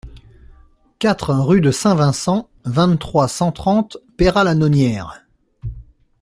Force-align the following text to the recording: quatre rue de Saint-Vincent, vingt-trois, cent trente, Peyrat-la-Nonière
quatre 0.97 1.31
rue 1.31 1.61
de 1.61 1.69
Saint-Vincent, 1.69 2.49
vingt-trois, 2.65 3.27
cent 3.27 3.51
trente, 3.51 3.97
Peyrat-la-Nonière 4.17 5.27